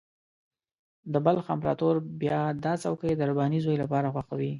د 1.13 1.15
بلخ 1.25 1.45
امپراطور 1.55 1.95
بیا 2.21 2.39
دا 2.63 2.73
څوکۍ 2.83 3.11
د 3.15 3.21
رباني 3.29 3.59
زوی 3.65 3.77
لپاره 3.83 4.07
خوښوي. 4.13 4.49